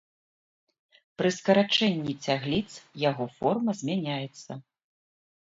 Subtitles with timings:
[1.21, 2.71] Пры скарачэнні цягліц
[3.09, 4.51] яго форма змяняецца.